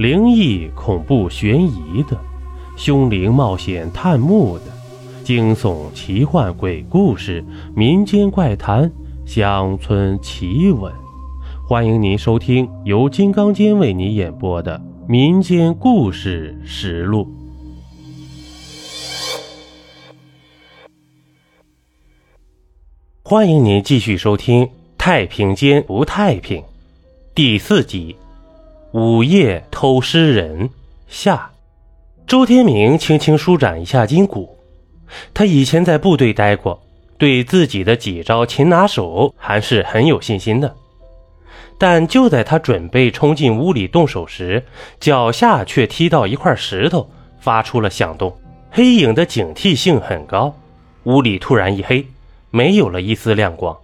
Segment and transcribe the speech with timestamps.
[0.00, 2.18] 灵异、恐怖、悬疑的，
[2.74, 4.64] 凶灵冒险探墓的，
[5.22, 7.44] 惊悚、奇幻、鬼故事、
[7.76, 8.90] 民间怪谈、
[9.26, 10.90] 乡村奇闻，
[11.68, 17.26] 欢迎您收听由金刚间为你演播的《民间故事实录》。
[23.22, 24.64] 欢迎您继续收听
[24.96, 26.62] 《太平间不太平》
[27.34, 28.16] 第四集。
[28.92, 30.68] 午夜偷诗人
[31.06, 31.52] 下，
[32.26, 34.58] 周天明轻轻舒展一下筋骨。
[35.32, 36.82] 他以前在部队待过，
[37.16, 40.74] 对自己的几招擒拿手还是很有信心的。
[41.78, 44.64] 但就在他准备冲进屋里动手时，
[44.98, 48.36] 脚下却踢到一块石头，发出了响动。
[48.72, 50.52] 黑影的警惕性很高，
[51.04, 52.04] 屋里突然一黑，
[52.50, 53.76] 没有了一丝亮光。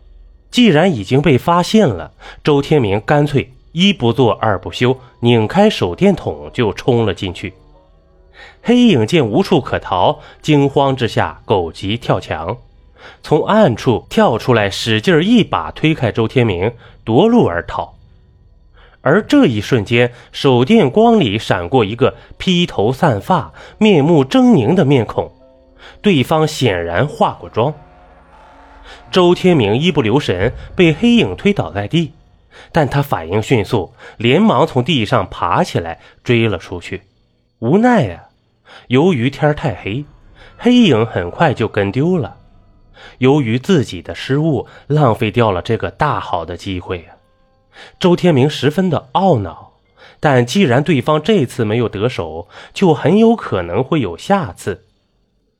[0.50, 2.10] 既然已经被发现了，
[2.42, 3.52] 周天明干脆。
[3.78, 7.52] 一不做二不休，拧开手电筒就冲了进去。
[8.62, 12.56] 黑影见无处可逃，惊慌之下狗急跳墙，
[13.22, 16.72] 从暗处跳出来，使劲一把推开周天明，
[17.04, 17.92] 夺路而逃。
[19.02, 25.30] 而这一瞬间，手电光里闪过一个披头散发、面目狰狞的面孔，
[26.00, 27.74] 对方显然化过妆。
[29.10, 32.12] 周天明一不留神，被黑影推倒在地。
[32.72, 37.02] 但他反应迅速，连忙从地上爬起来追了出去。
[37.58, 38.28] 无奈啊，
[38.88, 40.04] 由于天太黑，
[40.58, 42.38] 黑影很快就跟丢了。
[43.18, 47.16] 由于自己的失误，浪费掉了这个大好的机会啊！
[47.98, 49.74] 周天明十分的懊恼。
[50.18, 54.84] 但既然对方这次没有得手，就很有可能会有下次，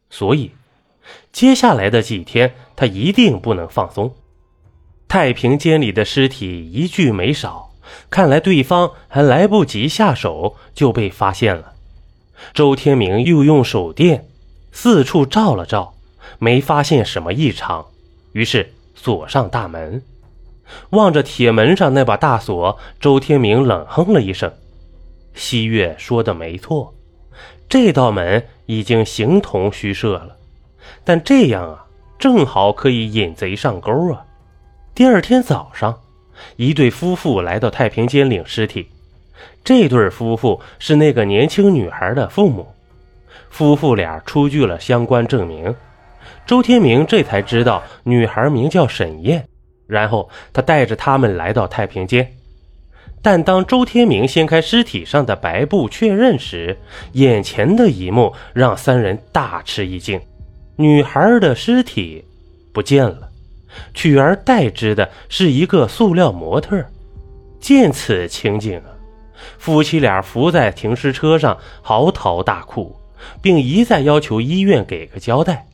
[0.09, 0.53] 所以
[1.31, 4.15] 接下来的几天他一定不能放松。
[5.09, 7.71] 太平间里的尸体一具没少，
[8.11, 11.73] 看来对方还来不及下手就被发现了。
[12.53, 14.27] 周天明又用手电
[14.73, 15.95] 四处照了照，
[16.39, 17.87] 没发现什么异常，
[18.33, 20.03] 于是锁上大门。
[20.91, 24.53] 望着铁门上那把大锁，周天明冷哼了一声
[25.33, 26.93] ：“西月说的没错，
[27.69, 30.37] 这道门已经形同虚设了。
[31.05, 31.87] 但这样啊，
[32.19, 34.25] 正好可以引贼上钩啊。”
[34.97, 35.95] 第二天早上，
[36.57, 38.89] 一对夫妇来到太平间领尸体。
[39.63, 42.67] 这对夫妇是那个年轻女孩的父母。
[43.51, 45.75] 夫妇俩出具了相关证明，
[46.47, 49.47] 周天明这才知道女孩名叫沈燕。
[49.87, 52.27] 然后他带着他们来到太平间。
[53.21, 56.75] 但当周天明掀开尸体上的白布确认时，
[57.13, 60.19] 眼前的一幕让三人大吃一惊：
[60.77, 62.25] 女孩的尸体
[62.73, 63.29] 不见了。
[63.95, 66.85] 取而代之的是一个塑料模特。
[67.59, 68.91] 见此情景啊，
[69.59, 72.95] 夫妻俩伏在停尸车上嚎啕大哭，
[73.43, 75.67] 并一再要求医院给个交代。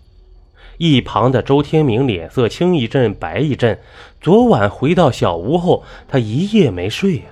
[0.78, 3.78] 一旁的周天明脸色青一阵白一阵。
[4.20, 7.24] 昨晚回到小屋后，他一夜没睡呀，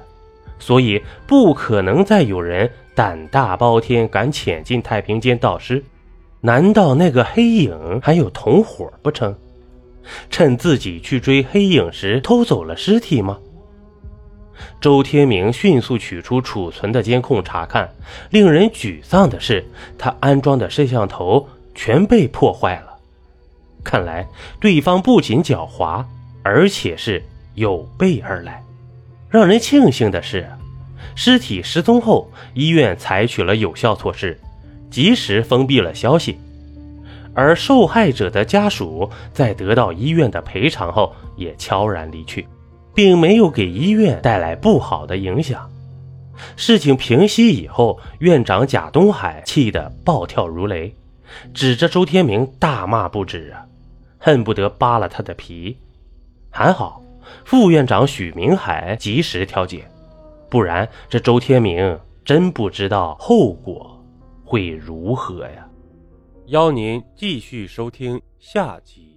[0.59, 5.83] 所以不可能再有人胆大包天敢潜进太平间盗尸。
[6.41, 9.35] 难道那个黑影还有同伙不成？
[10.31, 13.39] 趁自己去追黑影时偷走了尸体吗？
[14.81, 17.89] 周天明迅速取出储存的监控查看，
[18.31, 19.65] 令人沮丧的是，
[19.97, 22.99] 他安装的摄像头全被破坏了。
[23.83, 24.27] 看来
[24.61, 26.05] 对方不仅狡猾，
[26.43, 27.23] 而且是
[27.55, 28.63] 有备而来。
[29.31, 30.47] 让人庆幸的是，
[31.15, 34.39] 尸体失踪后，医院采取了有效措施，
[34.91, 36.39] 及时封闭了消息。
[37.41, 42.47] 而受害者的家属在得到医院的赔偿后，也悄然离去，
[42.95, 45.67] 并没有给医院带来不好的影响。
[46.55, 50.95] 事情平息以后，院长贾东海气得暴跳如雷，
[51.55, 53.65] 指着周天明大骂不止啊，
[54.19, 55.79] 恨不得扒了他的皮。
[56.51, 57.03] 还好，
[57.47, 59.83] 副院长许明海及时调解，
[60.51, 63.99] 不然这周天明真不知道后果
[64.45, 65.67] 会如何呀。
[66.51, 69.10] 邀您继续收听下集。